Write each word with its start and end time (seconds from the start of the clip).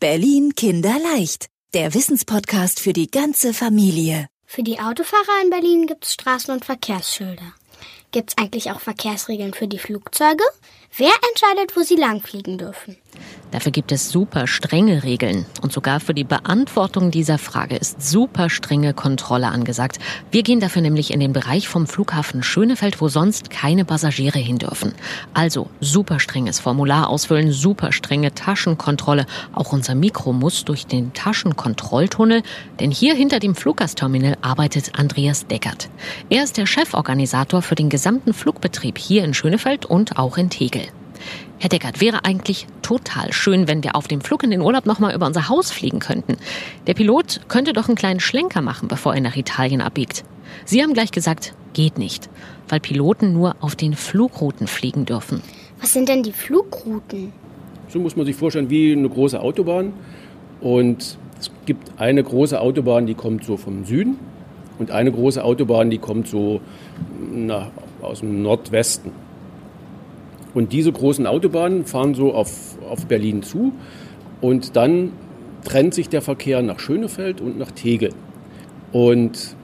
Berlin 0.00 0.54
Kinderleicht. 0.54 1.46
Der 1.74 1.92
Wissenspodcast 1.92 2.78
für 2.78 2.92
die 2.92 3.10
ganze 3.10 3.52
Familie. 3.52 4.28
Für 4.46 4.62
die 4.62 4.78
Autofahrer 4.78 5.42
in 5.42 5.50
Berlin 5.50 5.88
gibt 5.88 6.04
es 6.04 6.12
Straßen- 6.12 6.52
und 6.52 6.64
Verkehrsschilder. 6.64 7.52
Gibt 8.12 8.30
es 8.30 8.38
eigentlich 8.38 8.70
auch 8.70 8.78
Verkehrsregeln 8.78 9.54
für 9.54 9.66
die 9.66 9.80
Flugzeuge? 9.80 10.44
Wer 10.96 11.10
entscheidet, 11.30 11.76
wo 11.76 11.82
sie 11.82 11.96
langfliegen 11.96 12.58
dürfen? 12.58 12.96
Dafür 13.50 13.72
gibt 13.72 13.92
es 13.92 14.10
super 14.10 14.46
strenge 14.46 15.04
Regeln. 15.04 15.46
Und 15.62 15.72
sogar 15.72 16.00
für 16.00 16.12
die 16.12 16.24
Beantwortung 16.24 17.10
dieser 17.10 17.38
Frage 17.38 17.76
ist 17.76 18.02
super 18.02 18.50
strenge 18.50 18.92
Kontrolle 18.92 19.48
angesagt. 19.48 19.98
Wir 20.30 20.42
gehen 20.42 20.60
dafür 20.60 20.82
nämlich 20.82 21.12
in 21.12 21.20
den 21.20 21.32
Bereich 21.32 21.66
vom 21.66 21.86
Flughafen 21.86 22.42
Schönefeld, 22.42 23.00
wo 23.00 23.08
sonst 23.08 23.50
keine 23.50 23.84
Passagiere 23.84 24.38
hin 24.38 24.58
dürfen. 24.58 24.92
Also 25.32 25.70
super 25.80 26.20
strenges 26.20 26.60
Formular 26.60 27.08
ausfüllen, 27.08 27.50
super 27.50 27.92
strenge 27.92 28.34
Taschenkontrolle. 28.34 29.24
Auch 29.54 29.72
unser 29.72 29.94
Mikro 29.94 30.32
muss 30.32 30.64
durch 30.64 30.86
den 30.86 31.14
Taschenkontrolltunnel, 31.14 32.42
denn 32.80 32.90
hier 32.90 33.14
hinter 33.14 33.38
dem 33.38 33.54
Fluggastterminal 33.54 34.36
arbeitet 34.42 34.98
Andreas 34.98 35.46
Deckert. 35.46 35.88
Er 36.28 36.44
ist 36.44 36.58
der 36.58 36.66
Cheforganisator 36.66 37.62
für 37.62 37.74
den 37.74 37.88
gesamten 37.88 38.34
Flugbetrieb 38.34 38.98
hier 38.98 39.24
in 39.24 39.32
Schönefeld 39.32 39.86
und 39.86 40.18
auch 40.18 40.36
in 40.36 40.50
Tegel. 40.50 40.82
Herr 41.58 41.68
Deckert, 41.68 42.00
wäre 42.00 42.24
eigentlich 42.24 42.66
total 42.82 43.32
schön, 43.32 43.68
wenn 43.68 43.82
wir 43.82 43.96
auf 43.96 44.08
dem 44.08 44.20
Flug 44.20 44.42
in 44.42 44.50
den 44.50 44.60
Urlaub 44.60 44.86
nochmal 44.86 45.14
über 45.14 45.26
unser 45.26 45.48
Haus 45.48 45.70
fliegen 45.70 45.98
könnten. 45.98 46.36
Der 46.86 46.94
Pilot 46.94 47.40
könnte 47.48 47.72
doch 47.72 47.88
einen 47.88 47.96
kleinen 47.96 48.20
Schlenker 48.20 48.62
machen, 48.62 48.88
bevor 48.88 49.14
er 49.14 49.20
nach 49.20 49.36
Italien 49.36 49.80
abbiegt. 49.80 50.24
Sie 50.64 50.82
haben 50.82 50.94
gleich 50.94 51.10
gesagt, 51.10 51.54
geht 51.72 51.98
nicht, 51.98 52.28
weil 52.68 52.80
Piloten 52.80 53.32
nur 53.32 53.56
auf 53.60 53.76
den 53.76 53.94
Flugrouten 53.94 54.66
fliegen 54.66 55.04
dürfen. 55.04 55.42
Was 55.80 55.92
sind 55.92 56.08
denn 56.08 56.22
die 56.22 56.32
Flugrouten? 56.32 57.32
So 57.88 57.98
muss 57.98 58.16
man 58.16 58.26
sich 58.26 58.36
vorstellen 58.36 58.70
wie 58.70 58.92
eine 58.92 59.08
große 59.08 59.40
Autobahn. 59.40 59.92
Und 60.60 61.18
es 61.38 61.50
gibt 61.66 61.92
eine 61.98 62.22
große 62.22 62.60
Autobahn, 62.60 63.06
die 63.06 63.14
kommt 63.14 63.44
so 63.44 63.56
vom 63.56 63.84
Süden 63.84 64.18
und 64.78 64.90
eine 64.90 65.12
große 65.12 65.42
Autobahn, 65.42 65.90
die 65.90 65.98
kommt 65.98 66.28
so 66.28 66.60
nach, 67.32 67.68
aus 68.02 68.20
dem 68.20 68.42
Nordwesten. 68.42 69.12
Und 70.58 70.72
diese 70.72 70.90
großen 70.90 71.24
Autobahnen 71.24 71.84
fahren 71.84 72.16
so 72.16 72.34
auf, 72.34 72.50
auf 72.90 73.06
Berlin 73.06 73.44
zu 73.44 73.72
und 74.40 74.74
dann 74.74 75.12
trennt 75.62 75.94
sich 75.94 76.08
der 76.08 76.20
Verkehr 76.20 76.62
nach 76.62 76.80
Schönefeld 76.80 77.40
und 77.40 77.60
nach 77.60 77.70
Tegel. 77.70 78.10
Und 78.90 79.54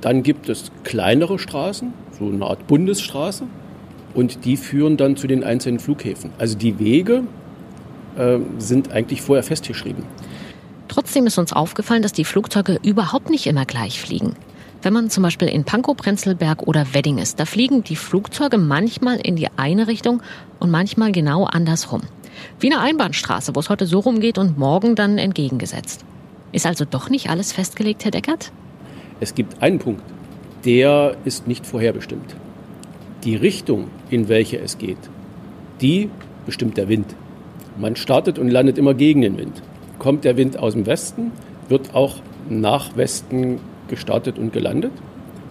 dann 0.00 0.24
gibt 0.24 0.48
es 0.48 0.72
kleinere 0.82 1.38
Straßen, 1.38 1.92
so 2.18 2.26
eine 2.26 2.44
Art 2.44 2.66
Bundesstraße, 2.66 3.44
und 4.14 4.44
die 4.44 4.56
führen 4.56 4.96
dann 4.96 5.14
zu 5.14 5.28
den 5.28 5.44
einzelnen 5.44 5.78
Flughäfen. 5.78 6.32
Also 6.38 6.58
die 6.58 6.80
Wege 6.80 7.22
äh, 8.18 8.38
sind 8.58 8.90
eigentlich 8.90 9.22
vorher 9.22 9.44
festgeschrieben. 9.44 10.02
Trotzdem 10.88 11.24
ist 11.28 11.38
uns 11.38 11.52
aufgefallen, 11.52 12.02
dass 12.02 12.12
die 12.12 12.24
Flugzeuge 12.24 12.80
überhaupt 12.82 13.30
nicht 13.30 13.46
immer 13.46 13.64
gleich 13.64 14.00
fliegen. 14.00 14.34
Wenn 14.82 14.92
man 14.92 15.10
zum 15.10 15.22
Beispiel 15.22 15.46
in 15.46 15.62
Pankow-Prenzlberg 15.62 16.64
oder 16.66 16.92
Wedding 16.92 17.18
ist, 17.18 17.38
da 17.38 17.44
fliegen 17.44 17.84
die 17.84 17.94
Flugzeuge 17.94 18.58
manchmal 18.58 19.20
in 19.20 19.36
die 19.36 19.46
eine 19.56 19.86
Richtung 19.86 20.22
und 20.58 20.72
manchmal 20.72 21.12
genau 21.12 21.44
andersrum. 21.44 22.00
Wie 22.58 22.72
eine 22.72 22.80
Einbahnstraße, 22.80 23.54
wo 23.54 23.60
es 23.60 23.70
heute 23.70 23.86
so 23.86 24.00
rumgeht 24.00 24.38
und 24.38 24.58
morgen 24.58 24.96
dann 24.96 25.18
entgegengesetzt. 25.18 26.04
Ist 26.50 26.66
also 26.66 26.84
doch 26.84 27.10
nicht 27.10 27.30
alles 27.30 27.52
festgelegt, 27.52 28.04
Herr 28.04 28.10
Deckert? 28.10 28.50
Es 29.20 29.36
gibt 29.36 29.62
einen 29.62 29.78
Punkt, 29.78 30.02
der 30.64 31.16
ist 31.24 31.46
nicht 31.46 31.64
vorherbestimmt. 31.64 32.34
Die 33.22 33.36
Richtung, 33.36 33.88
in 34.10 34.28
welche 34.28 34.58
es 34.58 34.78
geht, 34.78 34.98
die 35.80 36.10
bestimmt 36.44 36.76
der 36.76 36.88
Wind. 36.88 37.14
Man 37.78 37.94
startet 37.94 38.36
und 38.36 38.48
landet 38.48 38.78
immer 38.78 38.94
gegen 38.94 39.22
den 39.22 39.38
Wind. 39.38 39.62
Kommt 40.00 40.24
der 40.24 40.36
Wind 40.36 40.58
aus 40.58 40.72
dem 40.72 40.86
Westen, 40.86 41.30
wird 41.68 41.94
auch 41.94 42.16
nach 42.50 42.96
Westen 42.96 43.60
gestartet 43.92 44.38
und 44.38 44.54
gelandet. 44.54 44.92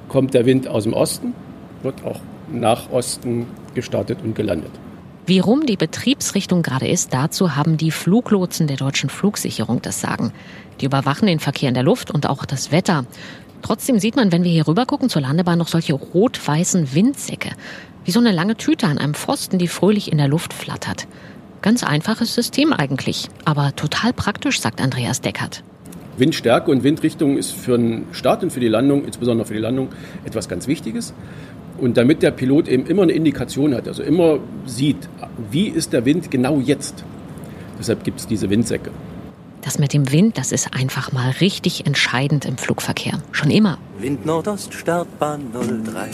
Kommt 0.09 0.33
der 0.33 0.47
Wind 0.47 0.67
aus 0.67 0.83
dem 0.83 0.93
Osten, 0.93 1.35
wird 1.83 2.03
auch 2.03 2.19
nach 2.51 2.91
Osten 2.91 3.45
gestartet 3.75 4.17
und 4.23 4.33
gelandet. 4.35 4.71
Wie 5.27 5.37
rum 5.37 5.67
die 5.67 5.77
Betriebsrichtung 5.77 6.63
gerade 6.63 6.87
ist, 6.87 7.13
dazu 7.13 7.55
haben 7.55 7.77
die 7.77 7.91
Fluglotsen 7.91 8.65
der 8.65 8.77
deutschen 8.77 9.11
Flugsicherung 9.11 9.79
das 9.83 10.01
Sagen. 10.01 10.33
Die 10.79 10.85
überwachen 10.85 11.27
den 11.27 11.39
Verkehr 11.39 11.69
in 11.69 11.75
der 11.75 11.83
Luft 11.83 12.09
und 12.09 12.27
auch 12.27 12.43
das 12.45 12.71
Wetter. 12.71 13.05
Trotzdem 13.61 13.99
sieht 13.99 14.15
man, 14.15 14.31
wenn 14.31 14.43
wir 14.43 14.51
hier 14.51 14.67
rüber 14.67 14.87
gucken 14.87 15.07
zur 15.07 15.21
Landebahn, 15.21 15.59
noch 15.59 15.67
solche 15.67 15.93
rot-weißen 15.93 16.95
Windsäcke. 16.95 17.51
Wie 18.03 18.11
so 18.11 18.19
eine 18.19 18.31
lange 18.31 18.57
Tüte 18.57 18.87
an 18.87 18.97
einem 18.97 19.13
Pfosten, 19.13 19.59
die 19.59 19.67
fröhlich 19.67 20.11
in 20.11 20.17
der 20.17 20.27
Luft 20.27 20.51
flattert. 20.51 21.07
Ganz 21.61 21.83
einfaches 21.83 22.33
System 22.33 22.73
eigentlich, 22.73 23.29
aber 23.45 23.75
total 23.75 24.13
praktisch, 24.13 24.59
sagt 24.59 24.81
Andreas 24.81 25.21
Deckert. 25.21 25.63
Windstärke 26.17 26.71
und 26.71 26.83
Windrichtung 26.83 27.37
ist 27.37 27.51
für 27.51 27.77
den 27.77 28.05
Start 28.11 28.43
und 28.43 28.51
für 28.51 28.59
die 28.59 28.67
Landung, 28.67 29.05
insbesondere 29.05 29.47
für 29.47 29.53
die 29.53 29.59
Landung, 29.59 29.89
etwas 30.25 30.49
ganz 30.49 30.67
Wichtiges. 30.67 31.13
Und 31.79 31.97
damit 31.97 32.21
der 32.21 32.31
Pilot 32.31 32.67
eben 32.67 32.85
immer 32.85 33.03
eine 33.03 33.13
Indikation 33.13 33.73
hat, 33.73 33.87
also 33.87 34.03
immer 34.03 34.39
sieht, 34.65 35.09
wie 35.49 35.67
ist 35.67 35.93
der 35.93 36.05
Wind 36.05 36.29
genau 36.29 36.59
jetzt. 36.59 37.03
Deshalb 37.79 38.03
gibt 38.03 38.19
es 38.19 38.27
diese 38.27 38.49
Windsäcke. 38.49 38.91
Das 39.61 39.79
mit 39.79 39.93
dem 39.93 40.11
Wind, 40.11 40.37
das 40.37 40.51
ist 40.51 40.73
einfach 40.73 41.11
mal 41.11 41.31
richtig 41.39 41.85
entscheidend 41.85 42.45
im 42.45 42.57
Flugverkehr. 42.57 43.19
Schon 43.31 43.51
immer. 43.51 43.77
Wind 43.99 44.25
Nordost, 44.25 44.73
Startbahn 44.73 45.41
03. 45.53 46.09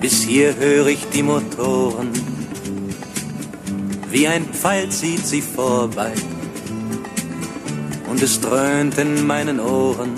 Bis 0.00 0.22
hier 0.22 0.56
höre 0.56 0.86
ich 0.86 1.04
die 1.12 1.22
Motoren. 1.22 2.10
Wie 4.10 4.26
ein 4.26 4.44
Pfeil 4.44 4.88
zieht 4.88 5.26
sie 5.26 5.42
vorbei 5.42 6.12
und 8.08 8.22
es 8.22 8.40
dröhnt 8.40 8.98
in 8.98 9.26
meinen 9.26 9.60
Ohren. 9.60 10.14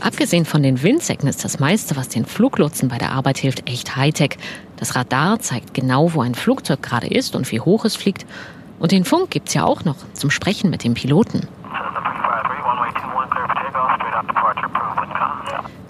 Abgesehen 0.00 0.44
von 0.44 0.62
den 0.62 0.82
Windsäcken 0.82 1.28
ist 1.28 1.44
das 1.44 1.58
meiste, 1.58 1.96
was 1.96 2.08
den 2.08 2.26
Fluglotsen 2.26 2.88
bei 2.88 2.98
der 2.98 3.12
Arbeit 3.12 3.38
hilft, 3.38 3.68
echt 3.68 3.96
Hightech. 3.96 4.36
Das 4.76 4.96
Radar 4.96 5.38
zeigt 5.40 5.72
genau, 5.72 6.12
wo 6.12 6.20
ein 6.20 6.34
Flugzeug 6.34 6.82
gerade 6.82 7.06
ist 7.06 7.34
und 7.34 7.50
wie 7.50 7.60
hoch 7.60 7.84
es 7.84 7.96
fliegt. 7.96 8.26
Und 8.78 8.92
den 8.92 9.04
Funk 9.04 9.30
gibt 9.30 9.48
es 9.48 9.54
ja 9.54 9.64
auch 9.64 9.84
noch 9.84 9.96
zum 10.12 10.30
Sprechen 10.30 10.68
mit 10.68 10.84
dem 10.84 10.94
Piloten. 10.94 11.48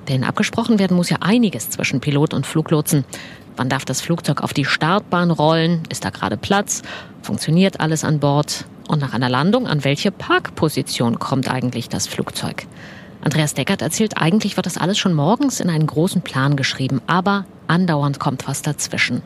Denn 0.08 0.22
abgesprochen 0.22 0.78
werden 0.78 0.96
muss 0.96 1.10
ja 1.10 1.16
einiges 1.20 1.70
zwischen 1.70 2.00
Pilot 2.00 2.34
und 2.34 2.46
Fluglotsen. 2.46 3.04
Wann 3.56 3.68
darf 3.68 3.84
das 3.84 4.00
Flugzeug 4.00 4.42
auf 4.42 4.52
die 4.52 4.64
Startbahn 4.64 5.30
rollen? 5.30 5.82
Ist 5.88 6.04
da 6.04 6.10
gerade 6.10 6.36
Platz? 6.36 6.82
Funktioniert 7.22 7.80
alles 7.80 8.04
an 8.04 8.20
Bord? 8.20 8.66
Und 8.88 9.00
nach 9.00 9.14
einer 9.14 9.28
Landung, 9.28 9.66
an 9.66 9.84
welche 9.84 10.10
Parkposition 10.10 11.18
kommt 11.18 11.50
eigentlich 11.50 11.88
das 11.88 12.06
Flugzeug? 12.06 12.66
Andreas 13.22 13.54
Deckert 13.54 13.80
erzählt, 13.80 14.18
eigentlich 14.18 14.56
wird 14.56 14.66
das 14.66 14.76
alles 14.76 14.98
schon 14.98 15.14
morgens 15.14 15.60
in 15.60 15.70
einen 15.70 15.86
großen 15.86 16.20
Plan 16.20 16.56
geschrieben, 16.56 17.00
aber 17.06 17.46
andauernd 17.66 18.20
kommt 18.20 18.46
was 18.46 18.60
dazwischen. 18.60 19.22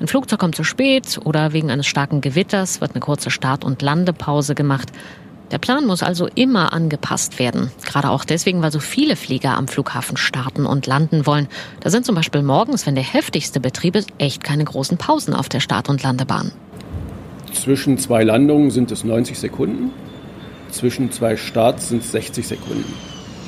Ein 0.00 0.06
Flugzeug 0.06 0.38
kommt 0.38 0.54
zu 0.54 0.62
spät 0.62 1.18
oder 1.24 1.52
wegen 1.52 1.70
eines 1.70 1.86
starken 1.86 2.20
Gewitters 2.20 2.80
wird 2.80 2.92
eine 2.92 3.00
kurze 3.00 3.30
Start- 3.30 3.64
und 3.64 3.82
Landepause 3.82 4.54
gemacht. 4.54 4.90
Der 5.50 5.58
Plan 5.58 5.86
muss 5.86 6.02
also 6.02 6.28
immer 6.34 6.72
angepasst 6.72 7.38
werden. 7.38 7.70
Gerade 7.84 8.10
auch 8.10 8.24
deswegen, 8.24 8.62
weil 8.62 8.72
so 8.72 8.80
viele 8.80 9.16
Flieger 9.16 9.56
am 9.58 9.68
Flughafen 9.68 10.16
starten 10.16 10.64
und 10.64 10.86
landen 10.86 11.26
wollen. 11.26 11.46
Da 11.80 11.90
sind 11.90 12.06
zum 12.06 12.14
Beispiel 12.14 12.42
morgens, 12.42 12.86
wenn 12.86 12.94
der 12.94 13.04
heftigste 13.04 13.60
Betrieb 13.60 13.94
ist, 13.96 14.08
echt 14.18 14.42
keine 14.42 14.64
großen 14.64 14.96
Pausen 14.96 15.34
auf 15.34 15.48
der 15.48 15.60
Start- 15.60 15.90
und 15.90 16.02
Landebahn. 16.02 16.52
Zwischen 17.62 17.96
zwei 17.96 18.24
Landungen 18.24 18.72
sind 18.72 18.90
es 18.90 19.04
90 19.04 19.38
Sekunden, 19.38 19.92
zwischen 20.72 21.12
zwei 21.12 21.36
Starts 21.36 21.90
sind 21.90 22.02
es 22.02 22.10
60 22.10 22.44
Sekunden. 22.44 22.92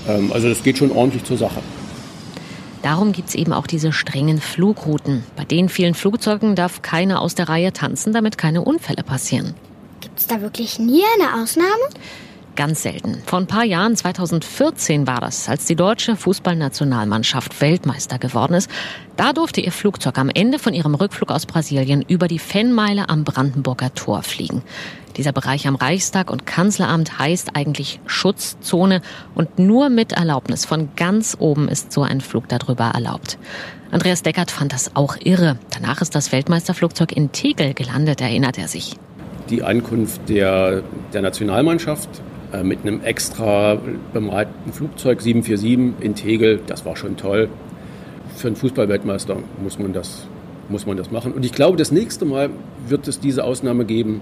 Ähm, 0.07 0.31
also 0.33 0.49
das 0.49 0.63
geht 0.63 0.79
schon 0.79 0.93
ordentlich 0.93 1.25
zur 1.25 1.37
Sache. 1.37 1.61
Darum 2.83 3.11
gibt 3.11 3.31
es 3.31 3.35
eben 3.35 3.53
auch 3.53 3.67
diese 3.67 3.91
strengen 3.93 4.41
Flugrouten. 4.41 5.25
Bei 5.35 5.45
den 5.45 5.69
vielen 5.69 5.95
Flugzeugen 5.95 6.55
darf 6.55 6.81
keiner 6.81 7.21
aus 7.21 7.35
der 7.35 7.49
Reihe 7.49 7.73
tanzen, 7.73 8.13
damit 8.13 8.39
keine 8.39 8.63
Unfälle 8.63 9.03
passieren. 9.03 9.55
Gibt 10.01 10.21
es 10.21 10.29
da 10.29 10.41
wirklich 10.41 10.79
nie 10.79 11.03
eine 11.19 11.43
Ausnahme? 11.43 11.83
Ganz 12.57 12.83
selten. 12.83 13.21
Vor 13.27 13.41
ein 13.41 13.49
paar 13.49 13.65
Jahren, 13.65 13.97
2014 13.97 15.09
war 15.09 15.21
das, 15.21 15.49
als 15.49 15.65
die 15.65 15.75
deutsche 15.75 16.15
Fußballnationalmannschaft 16.15 17.61
Weltmeister 17.61 18.21
geworden 18.21 18.55
ist. 18.55 18.71
Da 19.17 19.33
durfte 19.33 19.61
ihr 19.61 19.73
Flugzeug 19.73 20.19
am 20.19 20.31
Ende 20.33 20.61
von 20.61 20.73
ihrem 20.73 20.95
Rückflug 20.95 21.33
aus 21.33 21.47
Brasilien 21.47 22.03
über 22.07 22.29
die 22.29 22.39
Fanmeile 22.39 23.09
am 23.09 23.25
Brandenburger 23.25 23.93
Tor 23.95 24.23
fliegen. 24.23 24.63
Dieser 25.17 25.33
Bereich 25.33 25.67
am 25.67 25.75
Reichstag 25.75 26.31
und 26.31 26.47
Kanzleramt 26.47 27.19
heißt 27.19 27.57
eigentlich 27.57 28.01
Schutzzone 28.07 29.01
und 29.35 29.59
nur 29.59 29.89
mit 29.89 30.13
Erlaubnis 30.13 30.65
von 30.65 30.91
ganz 30.95 31.37
oben 31.41 31.69
ist 31.69 31.93
so 31.93 32.03
ein 32.03 32.21
Flug 32.21 32.49
darüber 32.49 32.85
erlaubt. 32.95 33.37
Andreas 33.91 34.23
Deckert 34.23 34.53
fand 34.53 34.73
das 34.73 34.95
auch 34.95 35.17
irre. 35.23 35.59
Danach 35.71 36.01
ist 36.03 36.15
das 36.15 36.31
Weltmeisterflugzeug 36.31 37.17
in 37.17 37.33
Tegel 37.33 37.75
gelandet, 37.75 38.21
erinnert 38.21 38.59
er 38.59 38.69
sich. 38.69 38.95
Die 39.51 39.63
Ankunft 39.63 40.29
der, 40.29 40.83
der 41.13 41.23
Nationalmannschaft 41.23 42.09
mit 42.63 42.83
einem 42.83 43.01
extra 43.03 43.79
bemalten 44.13 44.73
Flugzeug 44.73 45.21
747 45.21 46.05
in 46.05 46.15
Tegel. 46.15 46.61
Das 46.67 46.85
war 46.85 46.97
schon 46.97 47.17
toll. 47.17 47.49
Für 48.37 48.49
einen 48.49 48.57
Fußballweltmeister 48.57 49.37
muss 49.63 49.79
man 49.79 49.93
das, 49.93 50.27
muss 50.69 50.87
man 50.87 50.97
das 50.97 51.11
machen. 51.11 51.33
Und 51.33 51.45
ich 51.45 51.53
glaube, 51.53 51.77
das 51.77 51.91
nächste 51.91 52.25
Mal 52.25 52.51
wird 52.89 53.09
es 53.09 53.21
diese 53.21 53.45
Ausnahme 53.45 53.85
geben, 53.85 54.21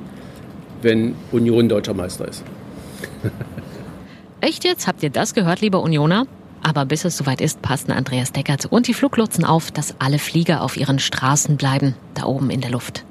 wenn 0.83 1.15
Union 1.33 1.69
deutscher 1.69 1.95
Meister 1.95 2.29
ist. 2.29 2.45
Echt 4.41 4.65
jetzt? 4.65 4.87
Habt 4.87 5.03
ihr 5.03 5.11
das 5.11 5.35
gehört, 5.35 5.61
liebe 5.61 5.79
Unioner? 5.79 6.27
Aber 6.63 6.85
bis 6.85 7.05
es 7.05 7.17
soweit 7.17 7.41
ist, 7.41 7.61
passen 7.63 7.91
Andreas 7.91 8.33
Deckert 8.33 8.67
und 8.67 8.87
die 8.87 8.95
Fluglotsen 8.95 9.45
auf, 9.45 9.71
dass 9.71 9.97
alle 10.01 10.19
Flieger 10.19 10.63
auf 10.63 10.77
ihren 10.77 10.99
Straßen 10.99 11.57
bleiben, 11.57 11.95
da 12.15 12.25
oben 12.25 12.51
in 12.51 12.61
der 12.61 12.71
Luft. 12.71 13.05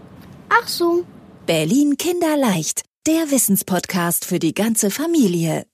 Ach 0.50 0.68
so. 0.68 1.04
Berlin 1.46 1.96
Kinderleicht, 1.98 2.84
der 3.08 3.32
Wissenspodcast 3.32 4.26
für 4.26 4.38
die 4.38 4.54
ganze 4.54 4.92
Familie. 4.92 5.66